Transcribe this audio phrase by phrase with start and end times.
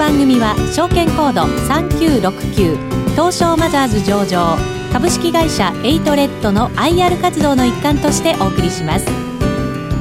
[0.00, 4.56] 番組は証券コード3969東証マザーズ上場
[4.94, 9.06] 株式会社エイトレッドの IR 活動の一環としてお送りします。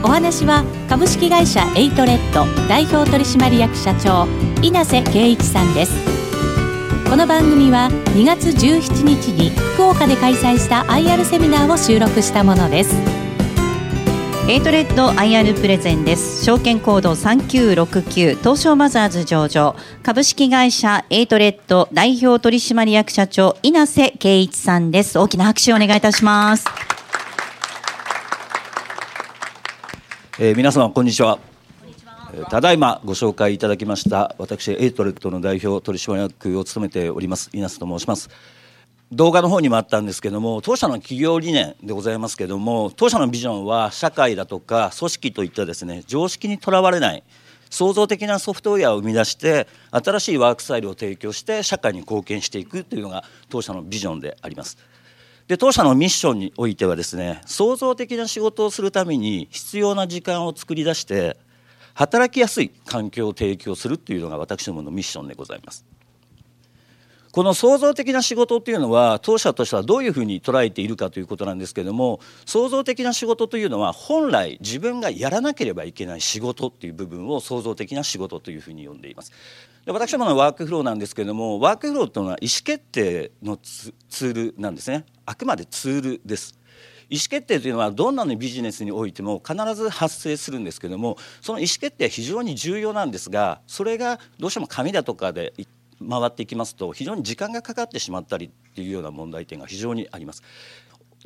[0.01, 4.25] お話は株式会社エイトレッド代表取締役社長
[4.63, 5.91] 稲瀬圭一さんです。
[7.09, 13.18] この番組は2月17日に福岡で開催した IR セミナーを収録したものです。
[14.49, 16.43] エイトレッド IR プレゼンです。
[16.43, 19.75] 証券コード3969東証マザーズ上場。
[20.01, 25.19] 株式会社エイトレッド代表取締役社長稲瀬圭一さんです。
[25.19, 26.65] 大きな拍手をお願いいたします。
[30.39, 31.37] えー、皆様こんにちは。
[32.49, 38.31] ただいまご紹介いただきました私エイトレッドの代表取締役を務めております稲瀬と申します。
[39.11, 47.23] 動画の方にもあったんですけども当社の企業理念でございますけども当社のビジョンは社会だとか組織といったですね常識にとらわれない
[47.71, 54.77] 創造的なソフトウェアを生み出して新しいワークスタイルを提供して社会に貢献していくというのが当社のビジョンであります。
[55.47, 61.37] で当社のミッションにおいてはですね創造的な仕事をするために必要な時間を作り出して
[61.95, 65.83] 働きやすい環境を提供するというのが私どものミッションでございます。
[67.31, 79.31] この創造的な仕事っていうのは当社としてはどういうふうに捉えているかということなんですけども創造的な仕事というのは本来自分がやらなければいけない仕事っていう部分を創造的な仕事というふうに呼んでいます。
[79.85, 86.57] で私どものワークフローなんですけどもワークフローというのは意思決定のツールなんですねあくまでツールです。
[87.11, 95.53] 意思決定というのはどんなのビジネスにおいても必ず発生するんですけどもその意思決定は非常に重要なんですがそれがどうしても紙だとかで
[96.07, 100.43] 回っていきますと非常に時間がかかってしまったりっていうような問題点が非常にあります。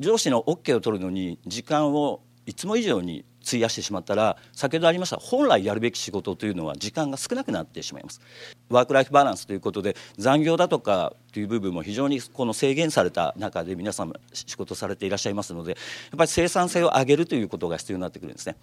[0.00, 8.20] 上司の OK を取るのに時間をいつも以上に費やしてしまったら先ほどありました本来やるべき仕事というのは時間が少なくなってしまいます
[8.68, 18.56] ワークライフバランスということで残業だとかという部分も非常にこの制限された中で皆様仕事されていらっしゃいますのでやっぱり生産性を上げるということが必要になってくるんですね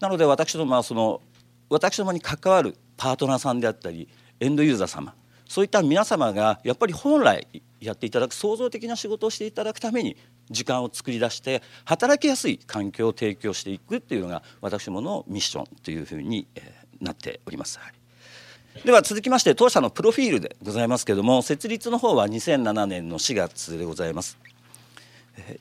[0.00, 1.20] なので私どもはその
[1.68, 4.08] 私どもに関わるパートナーさんであったり
[4.40, 5.14] エンドユーザー様
[5.48, 7.48] そういった皆様がやっぱり本来
[7.80, 10.16] やっていただく創造的な仕事をしていただくために
[10.50, 16.46] 時間を作り出して働きやすい環境を提供していくっていうのが私どものミッションというふうに
[17.00, 17.80] なっております。
[18.84, 24.38] では続きまして当社のプロフィールでございますけども設立の方は2007年の4月でございます。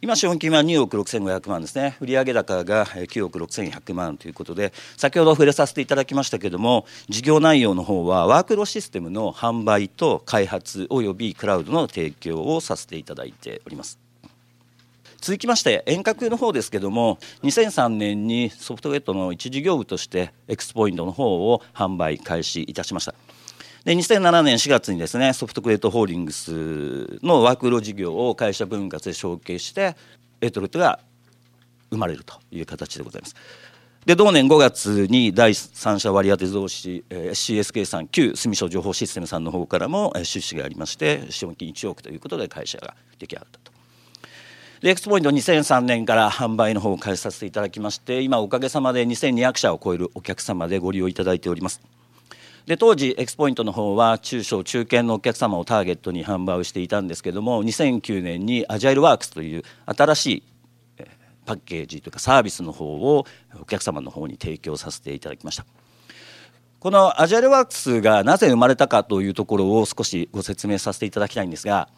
[0.01, 1.97] 今資本金は2億6500万ですね。
[1.99, 13.99] 売上高が9億6100万ということで先ほど触れさせていただきましたけれども事業内容の方はワークロシステムの販売と開発およびクラウドの提供をさせていただいております。
[15.19, 23.15] 続きまして遠隔の方ですけども2003年にソフトウェットの一事業部としてエクスポイントの方を販売開始いたしました。
[23.88, 29.96] で2007年4月にですねソフトクレートホールディングスのワークロ事業を会社分割で承継して
[30.42, 31.00] エトルトが
[31.90, 33.36] 生まれるという形でございます。
[34.06, 43.72] で同年5月に第三者割当増資、えー、CSK さん旧住所情報システムさんの方からも出資がありまして資本金1億ということで会社が出来上がったと。
[44.81, 51.80] でエクスポイント2003年から販売の方を開始させていただきまして今おかげさまで2200社を超えるお客様でご利用いただいております。
[52.67, 60.44] で当時エクスポイントの方は中小中堅のお客様をターゲットに販売をしていたんですけども2009年にアジャイルワークスという新しい
[61.45, 63.25] パッケージというかサービスの方を
[63.61, 65.66] お客様の方に提供させていただきました。
[66.79, 71.89] このアジャイルワークスがなぜ生まれたかというところを少しご説明させていただきたいんですが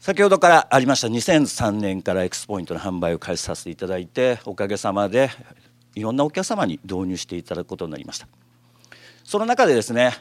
[0.00, 5.30] 先ほどからありました2003年からエクスポイントの販売を開始させていただいておかげさまで
[5.94, 8.45] いろんなお客様に導入していただくことになりました。
[9.26, 10.12] その中でですね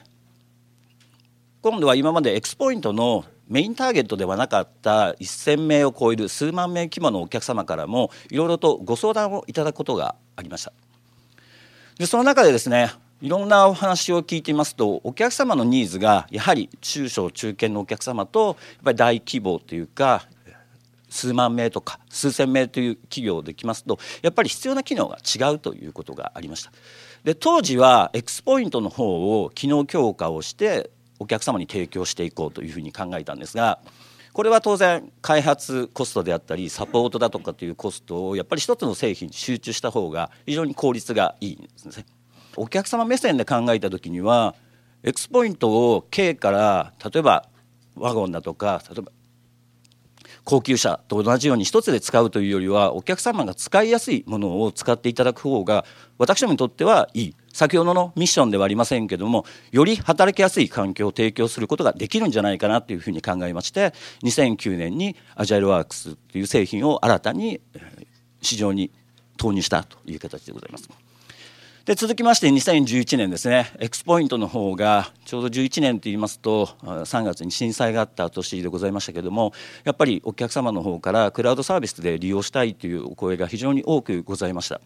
[1.62, 10.74] 今度は今までエクスポイントのメインターゲットではなかった1,000名を超える数万名規模のお客様からもいろいろとご相談をいただくことがありました。
[12.00, 18.56] でその中でですねいろんなお話を聞いていますとお客様のニーズがやはり中小中堅のお客様とやっ
[18.86, 20.28] ぱり大規模というか
[21.16, 26.72] 数万名とか数千名という企業できますとやっぱり必要な機能が違うということがありました。
[27.24, 33.80] で当時はエクスポイントの方を機能強化をしてお客様に提供していこうというふうに考えたんですが
[34.34, 42.06] これは当然開発コストであったりサポートだとかというコストをやっぱり一つの製品に集中した方が非常に効率がいいんですね。
[42.58, 44.54] お客様目線で考えた時には
[45.04, 47.48] エクスポイントを K から例えば
[47.96, 49.12] ワゴンだとか例えば
[50.46, 55.86] 高級車と同じように一つで使うというよりはお客様が使いやすいものを使っていただく方が
[56.20, 63.94] 私どもにとってはいい先ほどのミッションではありませんけどもより働きやすい環境を提供することができるんじゃないかなというふうに考えまして
[64.24, 67.60] 2009年にアジャイルワークスという製品を新たに
[68.42, 68.92] 市場に
[69.38, 71.05] 投入したという形でございます。
[71.86, 79.54] で続きまして2011年ですねエクスポイントの方がちょうど11年といいますと3月に震災があった年でございましたけれども
[79.84, 84.82] やっぱりお客様の方からクラウドサービスで利用したいというお声が非常に多くございました。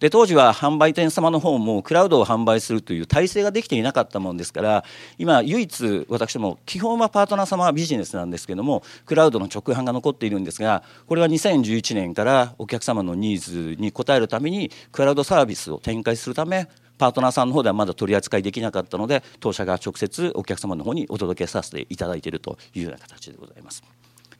[0.00, 4.84] で当時は販売店様の方もクラウドを販売するという体制ができていなかったもんですから
[5.18, 23.82] 今唯一私も基本はパートナー様ビジネスなんですけどもクラウドの直販が残っているんですがこれは2011年からお客様のニーズに応えるためにクラウドサービスを展開するためパートナーさんの方ではまだ取り扱いできなかったので当社が直接お客様の方にお届けさせていただいているというような形でございます。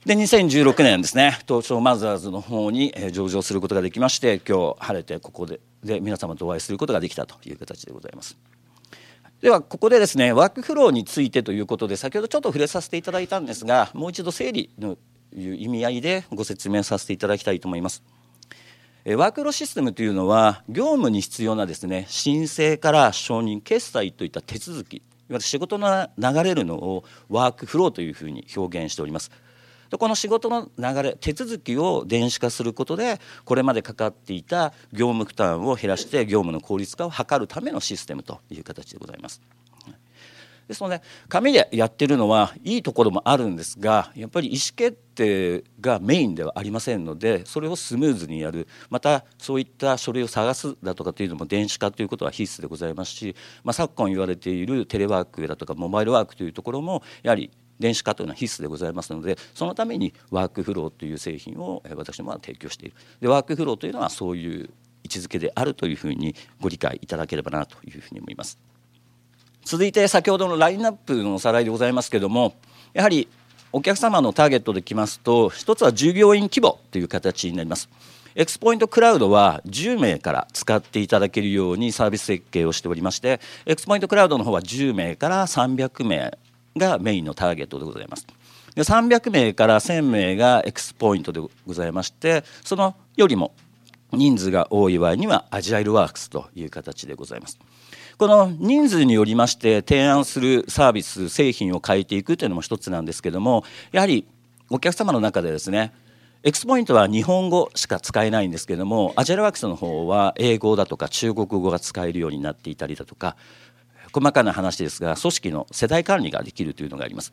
[0.05, 8.37] で2016年ですね東証マザーズの方に上場することができまして今日晴れてここでで皆様とお会いすることができたという形でございます。
[9.41, 14.97] ではここでですねワークフローについてということで先ほどちょっと触れさせていただいたんですがもう一度整理の
[15.35, 18.03] いう意味合いでご説明させていただきたいと思います。
[19.05, 29.29] ワークフローシステムというのは業務に必要なですね申請から承認決済といった手続きいわゆる仕事の流れるのをワークフローというふうに表現しております。
[29.91, 39.41] でこの仕事の流れ手続きを電子化することでこれまでかかっていた業務負担を減らして業務の効率化を図るためのシステムという形でございます。
[40.67, 53.35] ですので紙でやってるのはいいところもあるんですがやっぱり意思決定がメインではありませんのでそれをスムーズにやるまたそういった書類を探すだとかというのも電子化ということは必須でございますし、
[53.65, 62.95] まあ、昨今言われているテレワークだとかモバイルワークというところもやはり電子化というのは必須でございますのでそのためにワークフローという製品を私どもは提供している。
[63.19, 64.69] でワークフローというのはそういう
[65.03, 68.57] 位置づけであるというふうにご理解いただければなというふうに思います。
[69.65, 72.55] 続いて先ほどのラインナップのおさらいでございますけども
[72.93, 73.27] やはり
[73.71, 77.89] お客様のターゲットできますと一つは従業員規模という形になります。
[78.33, 86.37] エクスポイントクラウドは10名から使っていただけるようにサービス設計をしておりましてエクスポイントクラウドの方は10名から300名
[86.77, 88.27] がメインのターゲットでございます。
[88.75, 93.53] で300名から1000名がエクスポイントでございましてそのよりも
[94.13, 97.59] 人数が多い場合にはアジャイルワークスという形でございます。
[98.17, 104.27] この人数によりまして提案するサービス製品を変えていくというのも一つなんですけどもやはり
[104.69, 105.91] お客様の中でですね
[106.43, 113.35] エクスポイントは日本語しか使えないんですけどもアジャイルワークスの方は英語だとか中国語が使えるようになっていたりだとか
[114.13, 117.31] 細かな話ですが組織の世代管理ができるというのがあります。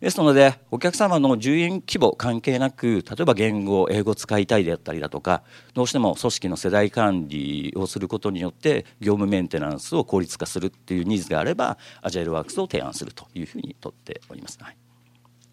[0.00, 5.42] ですのでお客様の従業規模関係なく例えば言語英語使いたいであったりだとか
[5.74, 14.76] どうしても組織の世代管理をすることによって業務メンテナンスを効率化するっていうニーズがあればアジャイルワークスを提案するというふうにとっております、はい、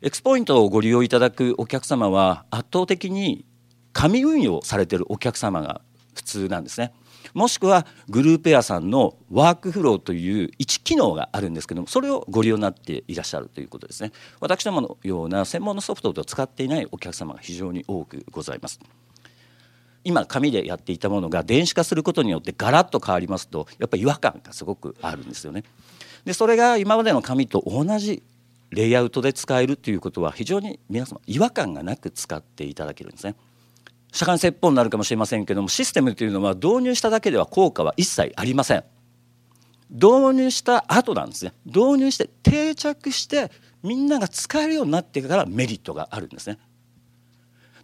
[0.01, 3.45] エクスポイントをご利用いただくお客様は圧倒的に
[3.91, 5.81] 紙運用されてるお客様が
[6.15, 6.93] 普通なんですね。
[7.33, 14.11] もしくはグループ屋さんのワークフローという1機能があるんですけどもそれをご利用になっていらっしゃるということですね。
[14.39, 18.79] 私どものような専門のソフトを使っていないお客様が非常に多くございます。
[20.03, 25.63] 今紙でやっていたものが電子化することによってガラッと変わりますとやっぱり違和感がすごくあるんですよね。
[26.23, 28.23] でそれが今までの紙と同じ
[28.69, 33.35] レイアウトで使えるということは非常に皆様違和感がなく使っていただけるんですね。
[34.11, 38.83] 社会説法になるかもしれませんけどもシステムというのは導入しただけでは効果は一切ありません。
[39.89, 41.53] 導入した後なんですね。
[41.65, 43.51] 導入して定着して
[43.83, 46.57] みんなが使えるようになってからメリットがあるんですね。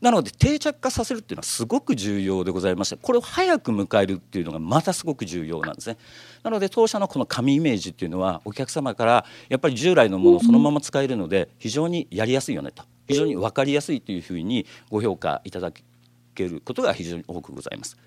[0.01, 5.97] なので定着化させるっていうのはすごく重要でございましてこれを早く迎えるっていうのがまたすごく重要なんですね。
[6.43, 15.85] なので当社のこの紙イメージっていうのはお客様からやっぱり従来のものをそのまま使えるので非常にやりやすいよねと非常に分かりやすいというふうにご評価いただき
[16.33, 17.97] けることが非常に多くございます。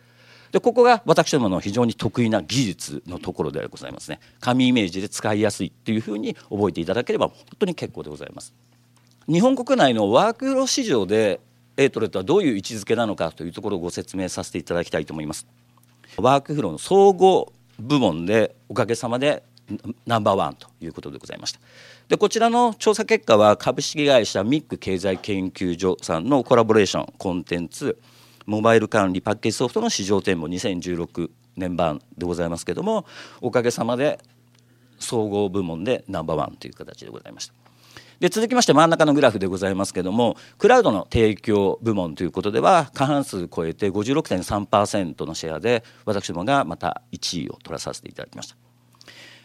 [0.52, 4.20] でここが私どもの非常に得意な技術のところでございますね。
[4.40, 8.54] 紙イメージで使いやすいっていうふうに覚えていただければ本当に結構でございます。
[9.28, 11.40] 日本国内のワークフロー市場で
[11.76, 15.46] エイトレッドはどういう位置づけなのかというところをご説明させていただきたいと思います。
[16.16, 19.42] ワークフローの総合部門でおかげさまで
[20.06, 21.60] ナンバーワンということでございました。
[22.08, 27.98] でこちらの調査結果は株式会社ミック経済研究所さんのコラボレーションコンテンツ
[28.46, 33.04] モバイル管理パッケージソフトの市場展望2016年版でございますけども
[33.40, 34.20] おかげさまで
[34.98, 37.54] 総合部門でナンバーワンという形でございました。
[38.20, 48.56] で続きまして真ん中のグラフでございますけどもクラウドの提供部門ということでは過半数超えて56.3%のシェアで私どもがまた1位を取らさせていただきました。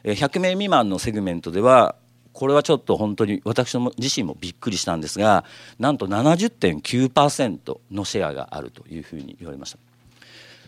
[0.03, 1.95] 100名未満のセグメントでは
[2.33, 5.43] これはちょっと本当に私も自身もびっくりしたんですが
[5.79, 9.77] なんと70.9%のシェアがあるというふうに言われました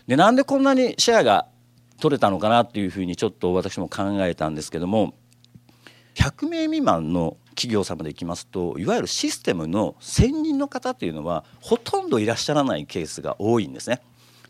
[0.06, 1.46] でなんでこんなにシェアが
[1.98, 5.14] 取れたのかなっていうふうにちょっと私も考えたんですけども
[6.14, 14.00] 100名未満の企業様でいきますといわゆるシステムの専任の方というのはほとんどいらっしゃらないケースが多いんですね。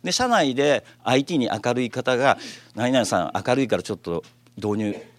[0.03, 2.39] で社内で IT に明るい方が
[2.75, 4.23] 「何々さん明るいからちょっと
[4.57, 5.14] 導入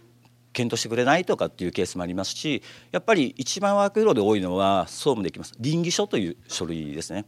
[0.55, 7.25] 検討してくれない?」とかっていうケースもありますしやっぱり一番ワークフローで多いのは総務でいきます倫理書という書類ですね。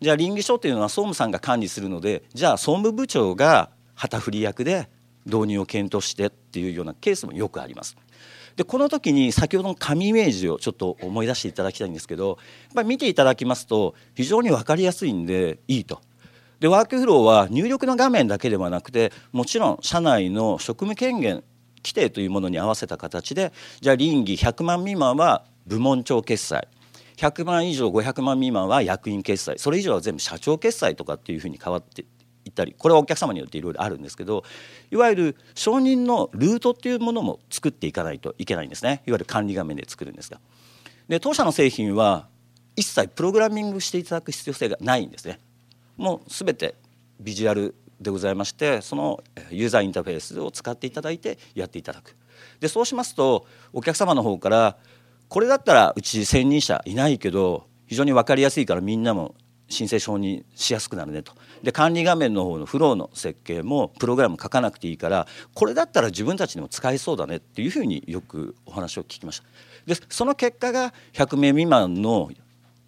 [0.00, 4.90] じゃあ倫理書というのは総務さんが管理するのでじゃあ総務部長が旗振り役で
[5.24, 7.96] 導入を検討してっていうようなケースもよくあります。
[8.56, 12.36] でこの時に先ほどの紙イメージをちょっと思い出していただきたいんですけどやっ
[12.74, 16.00] ぱり見ていただきますと非常に分かりやすいんでいいと。
[16.60, 21.44] でワークフローは入力の画面だけではなくてもちろん社内の職務権限
[21.86, 26.68] 規定というものに合わせた形でじゃあ倫理100万未満は部門長決済。
[27.16, 29.58] 100万以上500万未満は役員決済。
[29.58, 32.04] それ以上は全部社長決済とかっていうふうに変わって
[32.44, 34.44] いったりこれはお客様によっていろいろあるんですけど
[34.90, 39.02] いわゆる承認のルートっていうものも作っていかないといけないんですね。
[39.06, 40.40] いわゆる管理画面で作るんですが。
[41.08, 42.28] で当社の製品は
[42.76, 45.40] 一切プログラミングしていただく必要性がないんですね。
[45.96, 46.74] もう全て
[47.20, 52.16] ビジュアルでございましてそのユーザーインターフェースを使っていただいてやっていただく。
[52.60, 54.76] でそうしますとお客様の方から
[55.28, 59.34] これだったらうち専任者いないけど非常に分かりやすいからみんなも
[59.68, 61.32] 申請承認しやすくなるねと。
[61.62, 69.46] で管理画面の方のフローの設計もプログラム書かなくていいからこれだったら自分たちにも使えそうだねっていうふうによくお話を聞きました。
[69.86, 72.30] でその結果が100名未満の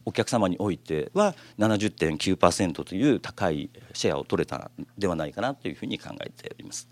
[0.09, 6.89] お客様においては70.9%という高いシェアを取れたんではないかなというふうに考えております。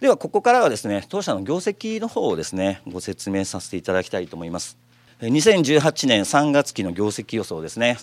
[0.00, 4.76] ではここからはですね当社の業績の方をですねご説明させていただきたいと思います。
[5.20, 7.96] 2018年3月期の業績予想ですね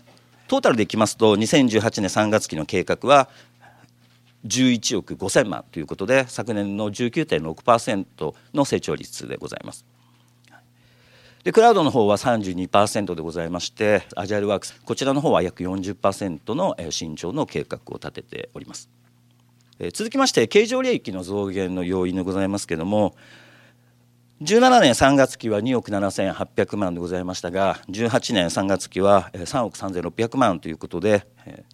[0.47, 3.29] トータルでいきますと2018年3月期の計画は
[4.47, 9.85] 11億5000万ということで昨年の19.6%の成長率でございます。
[11.43, 18.89] でクラウドの方は32%でございましてアジャイルワークスこちらの方は約40%の伸長の計画を立てております。
[19.93, 23.15] 続きまして経常利益の増減の要因でございますけれども
[24.41, 31.27] 17年3月期は2億7800万でございましたが18年3月期は3億3600万ということで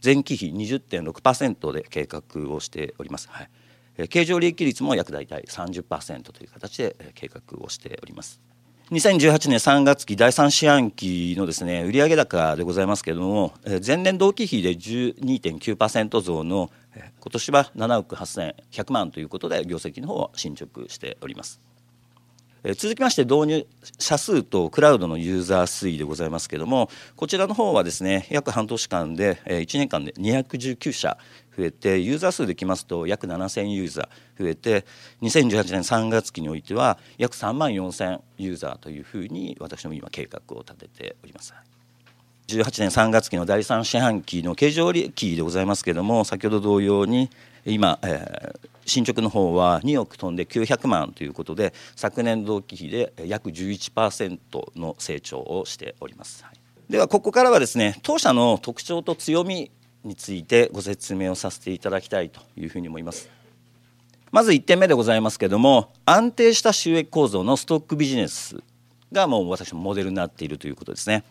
[0.04, 3.44] 前期比20.6%で計画をしております、は
[3.98, 8.42] い、経常利益率も約大体30%という形で計画をしております。
[8.90, 13.52] 2018年3月期第3四半期のですね売上高でございますけれども
[13.86, 21.60] 前年同期比で12.9%増の今年は7億8100万ということで業績の方を進捗しております。
[22.78, 23.68] 続きまして導入
[24.00, 31.18] 者数とクラウドのユーザー推移でございますけれどもこちらの方はですね約半年間で、1年間で219社
[31.58, 34.86] 増えてユーザー数できますと約7000ユーザー増えて
[35.24, 41.54] 2018年3月期においては約3万4000ユーザーというふうに私ども今計画を立てております。
[42.48, 47.30] 18年3月期の第3四半期の経常利益でございますけれども先ほど同様に
[47.66, 54.40] 今、えー、進捗の方は2億飛んで900万ということで昨年同期比で約11%
[54.80, 56.46] の成長をしております。
[56.90, 59.72] ではここからはですね当社の特徴と強み
[60.08, 63.30] についてご説明をさせていただきたいというふうに思います。
[64.32, 68.58] まず1点目でございますけども安定した収益構造のストックビジネス
[69.12, 71.24] がもう私のモデルになっているということですね。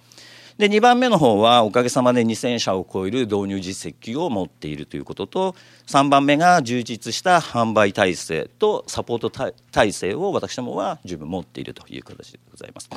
[0.59, 5.55] で2番目の方はおかげさまで2000社を超える導入実績を持っているということと
[5.87, 12.89] 3番目が充実した販売体制とサポート体制を私どもは十分持っているという形でございます。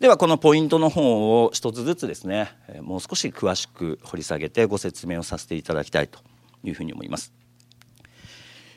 [0.00, 2.52] ではこのポイントの方を一つずつですね
[2.82, 6.20] もう少し詳しく掘り下げてご説明をさせていただきたいと
[6.62, 7.32] いうふうに思います。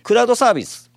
[0.03, 0.89] クラウドサービス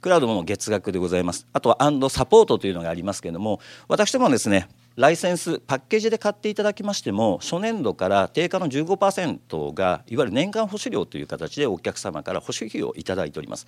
[0.00, 1.46] クラウドも月額でございます。
[1.52, 13.66] あとはアンドサポートというのがありますけれども私どもですねライセンスパッケージで買っていただきましても初年度から定価の15%がいわゆる年間保守料という形でお客様から保守費をいただいております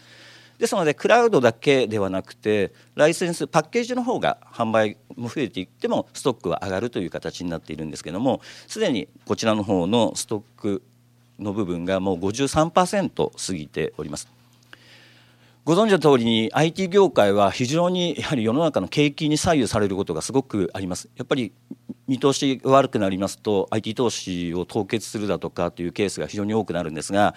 [0.59, 10.83] ですのでクラウドだけではなくてライセンスパッケージの方が販売も増えていってもストックは上がるという形になっているんですけどもすでにこちらの方のストック
[11.39, 14.29] の部分がもう53%過ぎております
[15.69, 21.11] ご存知の通りに IT 業界は非常にやはり世の中の景気に左右されることがすごくあります。
[21.15, 21.53] やっぱり
[22.07, 27.35] 見通し悪くなりますと IT 投資を凍結するだとかというケースが非常に多くなるんですが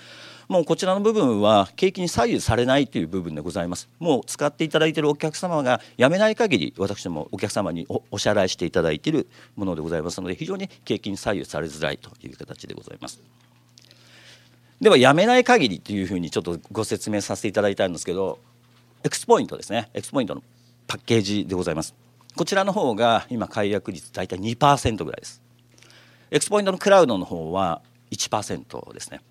[0.51, 3.87] もうこちらの部分は景気に左右されないという部分でございます。
[3.99, 13.21] もう使っていただいているお客様がやめない限り私どもお客様にお支払いしていただいているものでございますので非常に景気に左右されづらいという形でございます。
[14.81, 18.37] ではやめない限りというふうにちょっとご説明させていただいたんですけど
[19.05, 19.89] エクスポイントですね。
[19.93, 20.43] エクスポイントの
[20.85, 21.95] パッケージでございます。
[22.35, 25.41] こちらの方が今解約率大体2%ぐらいです。
[26.29, 27.81] エクスポイントのクラウドの方は
[28.11, 29.21] 1%ですね。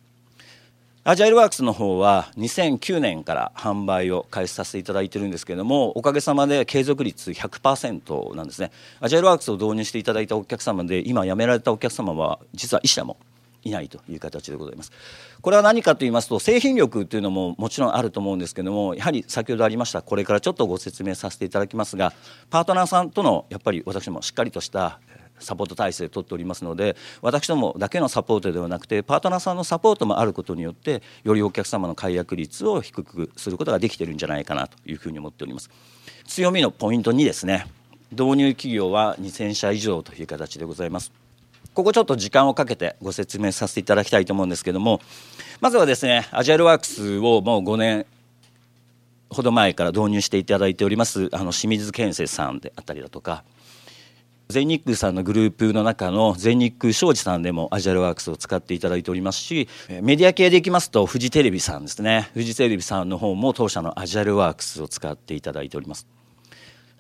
[1.03, 13.17] アジャイルワークスの方は2009年から販売を開始させていただいてるんですけれどもおかげさまで継続率100%なんですねアジャイルワークスを導入していただいたお客様で今辞められたお客様は実は1社も
[13.63, 14.93] いないという形でございます。
[15.43, 22.13] これは何かと言いますと製品力というのももちろんあると思うんですけどもやはり先ほどありましたこれからちょっとご説明させていただきますが
[22.51, 24.99] パートナーさんとのやっぱり私もしっかりとした
[25.41, 35.71] サポート体制を取っておりますので私どもだけのサポートではなくてパートナーさんのサポートもあることによってよりお客様の解約率を低くすることができているんじゃないかなというふうに思っております。
[36.27, 37.67] 強みのポイント2ですね
[38.13, 41.13] 導入企業は2000社以上という形でございます。
[41.75, 45.01] ここちょっと時間をかけてご説明させていただきたいと思うんですけども
[45.61, 48.07] まずはですねアジャイルワークスをもう5年
[49.31, 53.45] ほど前から導入していただいておりますあの清水建設さんであったりだとか
[54.51, 59.69] 全日空さんのグループの中の全日空商事さんでもアジャルワークスを使っていただいておりますし
[60.03, 62.31] メディア系でいきますとフジテレビさんですね。
[62.35, 66.07] フジテレビさんの方も当社のアジャルワークスを使っていただいております。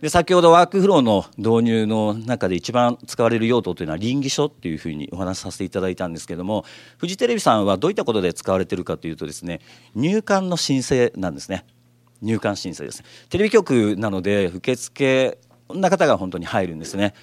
[0.00, 6.64] で先ほどワークフローの導入の中で一番使われる用途というのは倫理書っていうふうにお話しさせていただいたんですけども
[6.96, 9.60] フジテレビさんはどういったことで使われているかというとですね
[9.94, 11.66] 入管の申請なんですね。
[12.22, 13.02] 入管申請です。
[13.28, 15.38] テレビ局なので受付
[15.68, 17.14] こんな方が本当に入るんですね。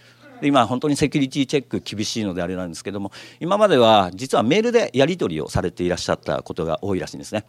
[0.41, 7.45] 今本当にセキュリティチェック厳しいのであれなんですけども今までは実はメールでやり取りをされていらっしゃったことが多いらしいんですね。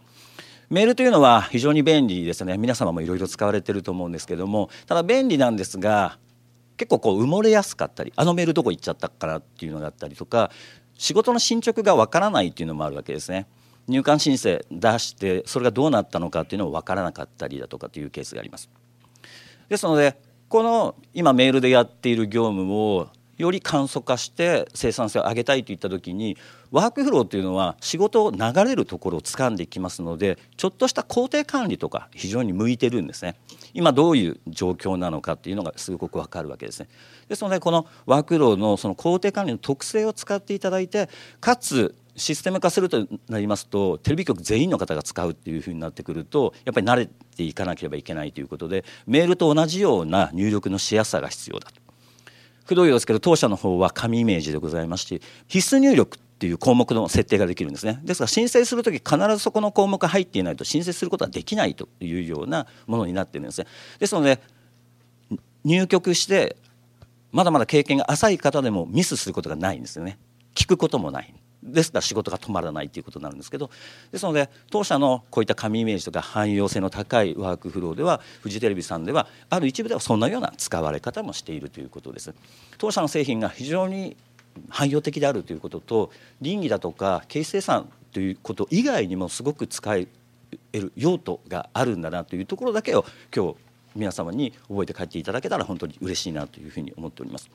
[0.69, 2.57] メールというのは非常に便利ですね。
[2.57, 6.17] 皆様もいろいろ使われてると思うんですけどもただ便利なんですが
[6.77, 10.51] 結構こう埋もれやすかったりあのメールどこ行っちゃったかなっていうのがあったりとか
[10.95, 13.47] 仕事の進捗がわからないっていうのもあるわけですね。
[13.87, 18.69] 入管申請出してそれがどうなったのかっていうのもわからなかったりだとかというケースがあります。
[19.67, 23.07] ですのでこの今メールでやっている業務を
[23.37, 26.37] より簡素化して生産性を上げたいといった時に
[26.71, 33.35] ワークフローというのは仕事を流れるところを掴んでいきますのでちょっとした工程管理とか非常に向いてるんですね。
[33.73, 36.89] 今どういう状況なのかっていうのがすごくわかるわけですね。
[37.29, 41.09] ですのでこのワークフローのその工程管理の特性を使っていただいて
[41.39, 51.81] かつシステム化するとなりますとテレビ局全員の方が使うっていうふうになってくるとやっぱり慣れていかなければいけないということでメールと同じような入力のしやすさが必要だと。
[52.65, 57.99] くどいですけど当社の方は紙イメージでございまして必須入力っていう項目の設定ができるんですね。
[58.03, 63.67] ですから申請する時必ずそこの項目が入っていないと申請することはできないというようなものになってるんですね。
[63.97, 64.39] ですので
[65.63, 66.55] 入局して
[67.31, 70.17] まだまだ経験が浅い方でもミスすることがないんですよね。
[70.55, 71.33] 聞くこともない。
[71.63, 73.69] ですから仕事が止まらないということになるんですけど
[74.11, 82.33] ですので当社のこういった紙イメージとか汎用性の高いワークフローではフジテレビさんではある一部ではそんなような使われ方もしているということです
[82.77, 84.15] 当社の製品が非常に
[84.69, 90.07] 汎用的であるということと倫理だとか経費生産ということ以外にもすごく使え
[90.73, 93.55] る用途があるんだなというところだけを今日
[93.95, 97.49] 皆様に覚えて帰っていただけたら本当に嬉しいなというふうに思っております。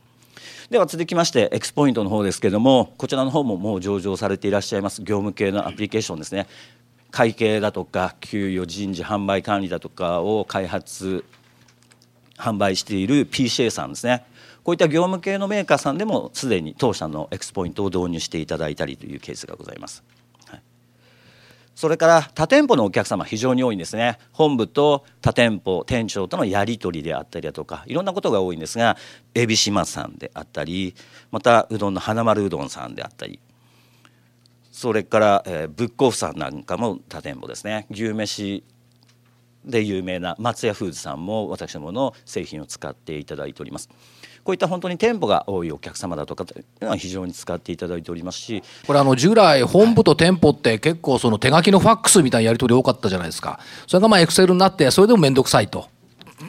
[0.70, 6.46] では続きましてエクスポイントの方ですけれどもこちらの方ももう上場されていらっしゃいます業務系のアプリケーションですね
[7.10, 11.24] 会計だとか給与人事販売管理だとかを開発
[12.36, 14.24] 販売している PCA さんですね
[14.64, 20.02] こういった業務系のメーカーさんでもすでに当社のエクスポイントを導入していただいたりというケースがございます。
[21.74, 28.96] それから他店舗のお客様非常に多いんですね本部と他店舗店長とのやり取りであったりだとかいろんなことが多いんですが
[29.34, 30.94] エビシマさんであったり
[31.30, 33.40] またうどんの花丸うどんさんであったり
[34.70, 38.64] それから、えー、ブックオフさんなんかも他店舗ですね牛めし
[39.64, 43.88] で有名な松屋フーズさんも私どもの製品を使っていただいております。
[44.44, 48.62] こういった本当に店舗が多いお客様だとかというのは非常に使っていただいておりますし。
[48.86, 53.58] これあの従来本部と店舗って結構その手書きのファックスみたいなやり取り多かったじゃないですか。
[53.86, 55.88] それがまあエクセルになってそれでも面倒くさいと。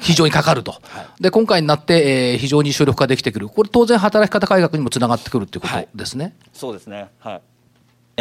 [0.02, 7.42] 非常にかかると、はい、で今回になって、えー、非常に省力化できてくる、これ、当然、働き方改革にもつながってくるということですね、はい、そうですね、はい、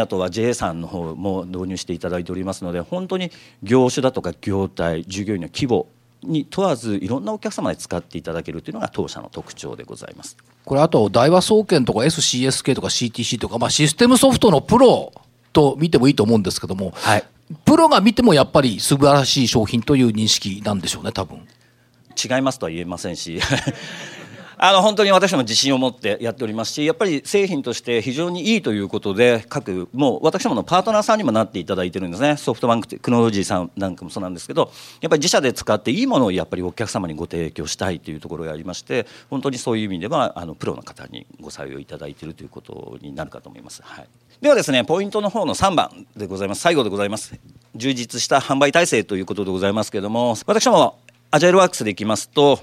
[0.01, 3.31] あとは JA さんの方も導入していただいておりますので本当に
[3.63, 5.87] 業種だとか業態従業員の規模
[6.27, 10.37] に問わずいろんなお客様で使っていただけるというのが当社の特徴でございます。
[10.65, 15.13] これあと大和総研とか SCSK とか CTC とか、まあ、システムソフトのプロ
[15.53, 17.25] と見てもいいと思うんですけども、はい、
[17.65, 21.47] プロが見てもやっぱり素晴らしい商品という認識なんでしょうね多分
[22.23, 23.41] 違いますとは言えませんし
[24.57, 32.37] あの本当に私も自信を持ってやっておりますしやっぱり製品として非常にいいということで各もう私どものパートナーさんにもなっていただいてるんですね。
[32.37, 43.83] ソフトバンクテクノロジーさんなんかもそうなんですけどやっぱり自社で使っていいものをやっぱりお客様にご提供したいというところがありまして本当にそういう意味ではあのプロの方にご採用いただいているということになるかと思います。
[43.85, 44.07] はい、
[44.41, 46.61] ではですねポイントの方の3番でございます。
[46.61, 47.35] 最後でございます。
[47.75, 50.99] 充実した販売体制ということでございますけれども私ども
[51.31, 52.61] アジャイルワークスでいきますと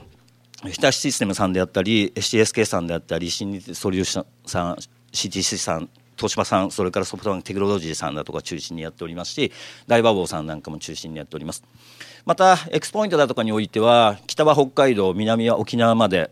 [0.64, 4.78] 日立システムさんであったり CSK さんであったり新日ソリューションさん
[5.12, 9.52] CTC さん東芝さんそれからソフトバンクテクノロジーさんだとか中心にやっておりますし
[9.88, 11.64] 大和坊さんなんかも中心にやっております。
[12.26, 16.30] またエクスポイントだとかにおいては北は北海道南は沖縄まで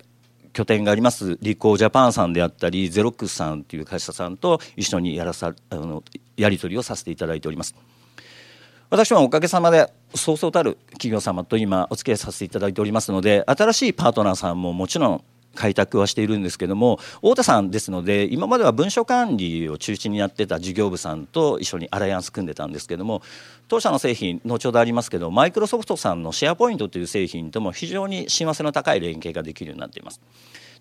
[0.54, 6.04] 拠点がありますリコージャパンさんであったりゼロックスさんという会社さんと一緒にやらさあの
[6.38, 7.74] やり取りをさせていただいております。
[8.92, 15.24] 私はおかげさまでそうそうたる企業様と今お付き合いさせていただいておりますので新しいパートナーさんももちろん
[15.56, 23.22] 開拓はしているんですけども太田さんですので今までは文書管理を中心にやってた事業部さんと一緒にアライアンス組んでたんですけども
[23.68, 30.22] 当社の製品後ほどありますけどマイクロソフトさんのシェアポイントという製品とも非常に親和性の高い連携ができるようになっています。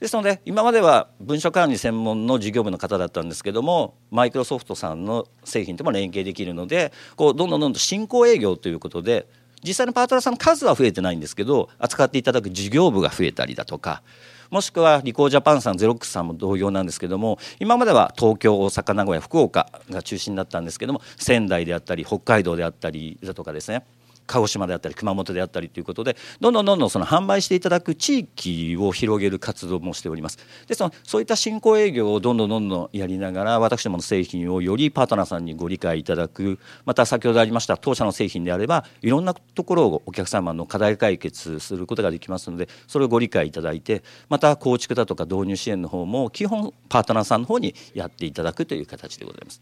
[0.00, 9.26] ですので今までは文書管理専門の事業部の方だったんですけどもマイクロソフトさんの製品とも連携できるのでこうどんどんどんどん進行営業ということで
[9.64, 14.02] 実際のパートナーさんの数は増えてないんですけど扱っていただく事業部が増えたりだとか
[14.50, 23.84] もしくはリコージャパンさんゼロックスさんも同様なんですけども今までは東京大阪名古屋福岡が中心だったんですけども仙台であったり北海道であったりだとかですね
[24.28, 30.38] 鹿児島であったり熊本であったりということでどんどんどんどんその販売していただく地域を広げる活動もしております
[30.68, 49.60] でそのそういった新興営業をどんどんどんどんやりながら私どもの製品をよりパートナーさんにご理解いただくまた先ほどありました当社の製品であればいろんなところをお客様の課題解決することができますのでそれをご理解いただいてまた構築だとか導入支援の方も基本パートナーさんの方にやっていただくという形でございます。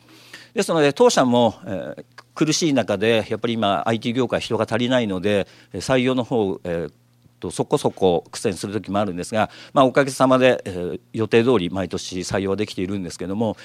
[0.55, 2.05] ですので当社も、えー、
[2.37, 6.93] 苦しい中でやっぱり今 IT 業界人が足りないので採用の方、えー
[7.39, 13.57] とそこそこ苦戦する時もあるんですが、まあ、おかげさまで、えー、予定通り毎年採用はできているんですけども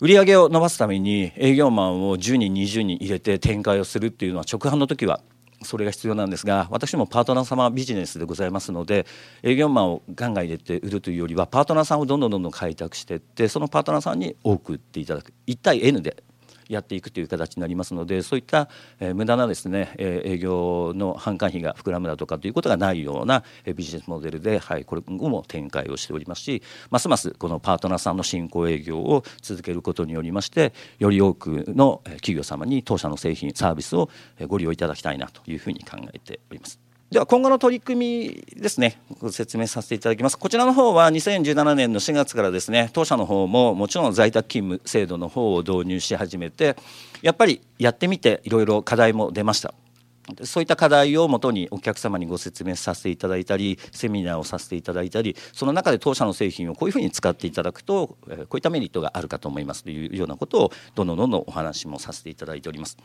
[0.00, 5.20] 売り上げを伸ばすために営業マンを10人20人入れて展開をするっていうのは直販の時は
[5.64, 9.06] それが必要なんですが私もパートナー様ビジネスでございますので
[9.44, 15.32] 営業マンをガンガン入れて売るというよりはパートナーさんをどんどんどんどん開拓していってそのパートナーさんに多く売っていただく。
[15.46, 16.24] 1対 N で
[16.68, 18.68] やっていくという形になりますのでそういった、
[19.00, 34.10] えー、無駄なですね、えー、営業の販管費が膨らむだとかということがないような、えー、ビジネスモデルで、はい、これ後も展開をしておりますしますますこのパートナーさんの新興営業を続けることによりましてより多くの企業様に当社の製品サービスを
[34.46, 36.81] ご利用いただきたいなというふうに考えております。
[37.12, 40.38] では今後の取り組みですねご説明させていただきます。
[40.38, 46.74] こちらの方は2017年の4月からですね当社の方ももちろん在宅勤務制度の方を導入し始めて
[47.20, 49.74] やっぱりやってみていろいろ課題も出ました。
[50.44, 58.16] そういった課題をもとにお客様にご説明させていただいたりセミナーをさせていただいたりその中で当社の製品をこういうふうに使っていただくとこ
[58.52, 62.96] ういったメリットがあるかと思いますというようなことをどんどんどんどんお話もさせていただいております。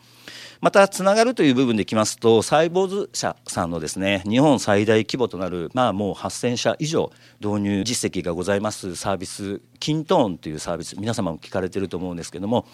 [0.62, 8.96] またつながるという部分でいきますとサイボーズ社さんのですね日本最大規模となるまあもう8000社以上導入実績がございます。
[8.96, 12.66] サービスキントーンというサービス皆様も聞かれてると思うんですけども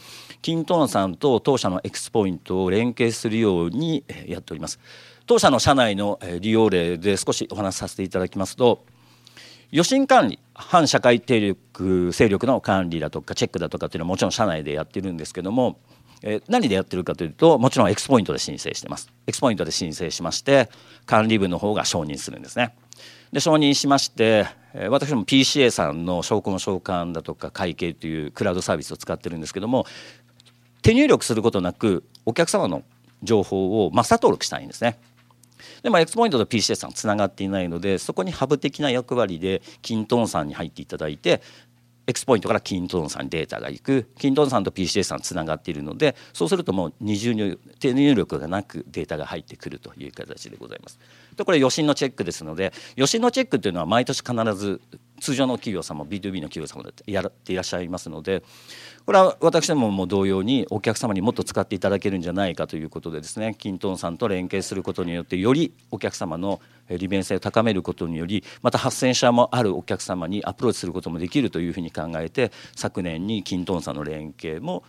[0.42, 4.80] kintoneさんと当社の X-pointを連携するようにやっております。
[5.26, 8.84] 当社の社内の利用例で少しお話しさせていただきますと
[9.72, 15.80] 与信管理反社会勢力勢力の管理だとかチェックだとかっていうのはもちろん社内でやってるんですけども
[16.24, 19.12] え何でやってるかというともちろん X-pointで申請してます。
[19.28, 20.70] X-pointで申請しまして
[21.06, 22.76] 管理部の方が承認するんですね。
[23.34, 24.46] で承認しまして
[24.90, 29.86] 私も PCA さんの商魂商管だとか会計というクラウドサービスを使ってるんですけども
[30.84, 32.84] 手入力することなくお客様の
[33.24, 35.00] 情報をマスター登録したいんですね
[35.82, 41.42] でもエクスポイントと PCA さんつながっていないのでそこにハブ的な役割でキントンさんに入っていただいて
[42.06, 51.00] エクスポイントからキントンさんにデータがいくキントンさんと PCA さんつながっているのでそうするともう二重入手入力がなくデータが入ってくるという形でございます。
[51.36, 54.82] でこれ予診のチェックですので予診のチェックっていうのは毎年必ず
[55.20, 58.44] 通常の企業様 B2B の企業様でやっていらっしゃいますので
[59.06, 74.84] これは私どもも同様にお客様にもっと使っていただけるんじゃないかということでですねキントンさんと連携することによってよりお客様の利便性を高めることによりまた8000社もあるお客様にアプローチすることもできるというふうに考えて昨年にキントンさんの連携も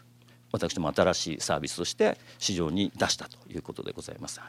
[0.52, 4.40] 私ども新しいサービスとして市場に出したということでございます。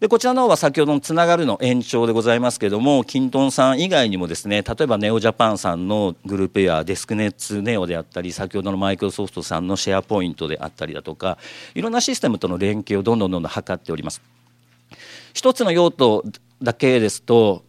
[0.00, 11.36] でこちらの方は先ほどのつながるの延長でございますけれどもキントンさん以外にもですね例えばネオジャパンさんのグループやデスクネッツネオであったり先ほどのマイクロソフトさんのシェアポイントであったりだとか
[11.74, 14.22] いろんなシステムとの連携をどんどんどんどん図っております。
[15.34, 16.24] 一つの用途
[16.62, 17.64] だけですと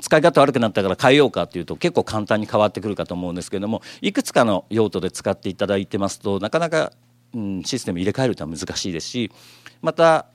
[0.00, 6.92] 使い方悪くなったから変えようかというと結構簡単に変わってくるかと思うんですけれどもいくつかの用途で使っていただいてますとなかなか、
[7.34, 9.30] うん、システム入れ替えるとは難しいですし
[9.80, 10.26] また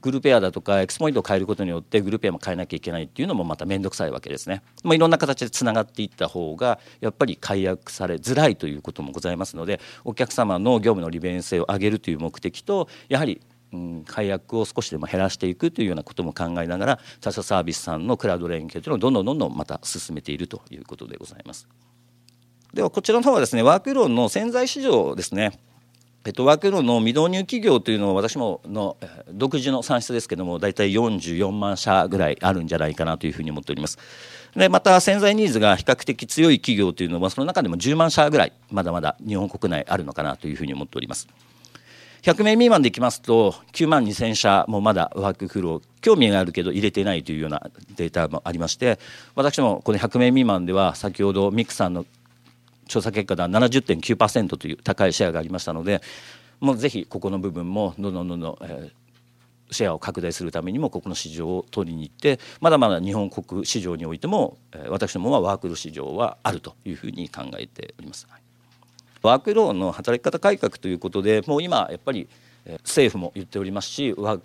[0.00, 4.62] グループエアだとかエクスポイントを変えることによってグループエアも変えなきゃいけないっていうのもまた面倒くさいわけですね。
[4.82, 13.40] まあ、いろんな形でつながっていった方がやっぱり解約されづらいということもございますのでお客様の業務の利便性を上げるという目的とやはり
[13.72, 21.66] うん、解約を少しでも減らしていくというようなことも考えながら他社サービスさんのクラウド連携というのをどんどんどんどんまた進めているということでございます。
[22.72, 25.58] ではこちらの方はですねワークローンの潜在市場ですね
[26.26, 28.96] えっと、ワークローの未導入企業というのは私もの
[29.30, 33.98] 独自の算出ですけども大体44万社ぐらいあるんじゃないかなというふうに思っております。
[34.56, 41.28] でまた潜在ニーズが比較的強い企業というのはその中でも10万社ぐらいまだまだ日本国内あるのかなというふうに思っております。
[42.22, 48.98] 100名未満でいきますと9万2000社もまだワークフロー興味があるけど入れてないというようなデータもありまして
[49.34, 52.06] 私もこの100名未満では先ほどミクさんの
[52.86, 56.00] 調査結果では70.9%という高いシェアがありましたので
[56.60, 68.26] もうぜひここの部分もどんどんどんどん、えー、シェアを拡大するためにもここの市場を取りに行ってまだまだ日本国市場においても、えー、私どもはワークル市場はあるというふうに考えております。
[69.22, 72.28] ワークローの働き方改革ということでもう今やっぱり
[72.82, 74.40] 政府も言っておりますしワー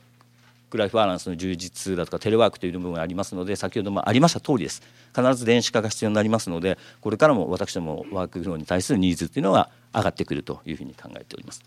[0.70, 4.82] クライフバランスの充実だとかテレワークという部分がありますので先ほどもありました通りです。
[5.16, 11.64] 必ず電子化が必要になりますのでこれからも私どもワークフローに対するニーズというのは上がってくるというふうに考えております。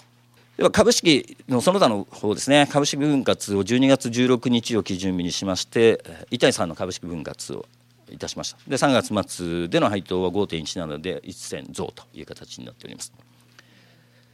[0.56, 2.68] では株式のその他の方ですね。
[2.70, 7.66] 株式分割を12月16日を基準日にしまして伊谷さんの株式分割を
[8.10, 8.58] いたしました。
[8.68, 13.12] で3月末での配当は5.1なので1銭増という形になっております。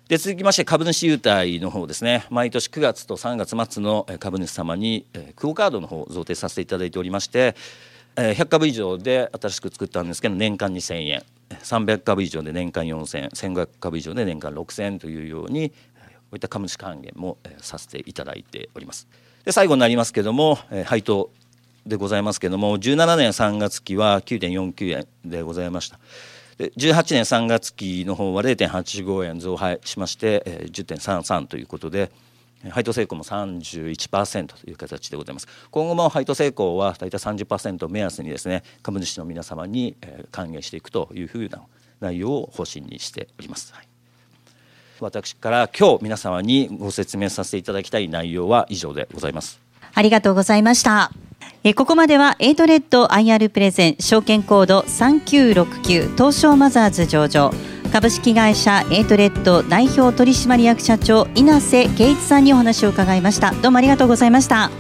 [0.09, 2.25] で続きまして株主優待の方ですね。
[2.31, 5.05] 毎年9月と3月末の株主様に
[5.37, 7.55] クオカードの方を贈呈させていただいておりまして
[8.17, 11.23] 100株以上で新しく作ったんですけど年間2000円。
[11.51, 13.29] 300株以上で年間4000円。
[13.29, 15.77] 1500株以上で年間6000円というようにこ
[16.33, 19.07] ういった株主還元もさせていただいております。
[19.45, 21.31] で最後になりますけども配当
[21.87, 25.99] でございますけども17年3月期は9.49円でございました。
[26.59, 30.43] 18年3月期の方は0.85円増配しまして、
[30.73, 32.11] 10.33ということで
[32.71, 35.47] 配当成功も31%という形でございます。
[35.71, 41.63] 今後も配当成功は大体30%を目安にですね株主の皆様に、えー、還元していくというふうな
[42.01, 43.89] 内容を方針にしております、はい、
[45.01, 49.61] 私から今日皆様にご説明させていただきたい内容は以上でございます。
[49.95, 51.28] ありがとうございました。
[51.65, 57.53] えここまではエイトレッド IR プレゼン証券コード3969東証マザーズ上場。
[57.93, 63.53] 株式会社エイトレッド代表取締役社長稲瀬圭一さんにお話を伺いました。
[63.53, 64.71] どうもありがとうございました。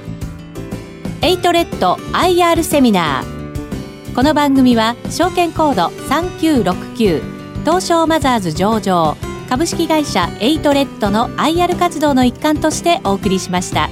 [1.22, 4.14] エイトレッド IR セミナー。
[4.14, 7.22] この番組は証券コード3969
[7.64, 9.16] 東証マザーズ上場。
[9.48, 13.88] 株式会社エイトレッドの IR 活動の一環としてお送りしました。